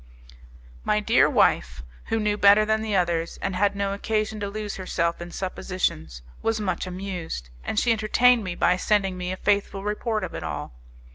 My 0.83 0.99
dear 0.99 1.29
wife, 1.29 1.83
who 2.05 2.19
knew 2.19 2.35
better 2.35 2.65
than 2.65 2.81
the 2.81 2.95
others, 2.95 3.37
and 3.39 3.55
had 3.55 3.75
no 3.75 3.93
occasion 3.93 4.39
to 4.39 4.47
lose 4.49 4.77
herself 4.77 5.21
in 5.21 5.29
suppositions, 5.29 6.23
was 6.41 6.59
much 6.59 6.87
amused, 6.87 7.51
and 7.63 7.79
she 7.79 7.91
entertained 7.91 8.43
me 8.43 8.55
by 8.55 8.77
sending 8.77 9.15
me 9.15 9.31
a 9.31 9.37
faithful 9.37 9.83
report 9.83 10.23
of 10.23 10.33
it 10.33 10.41
all. 10.41 10.73